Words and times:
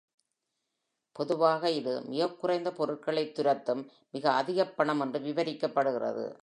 பொதுவாக 1.11 1.71
இது, 1.71 2.01
"மிகக் 2.01 2.39
குறைந்த 2.39 2.71
பொருட்களைத் 2.71 3.35
துரத்தும் 3.35 3.89
மிக 4.11 4.31
அதிகப் 4.31 4.77
பணம்" 4.77 4.99
என்று 4.99 5.19
விவரிக்கப்படுகிறது. 5.19 6.39